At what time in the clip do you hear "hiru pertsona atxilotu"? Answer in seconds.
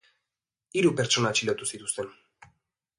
0.79-1.71